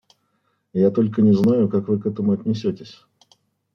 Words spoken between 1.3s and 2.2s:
знаю, как Вы к